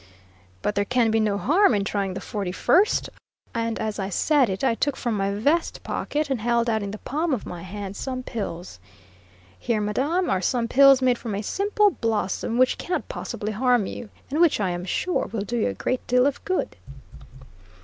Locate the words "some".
7.95-8.23, 10.41-10.67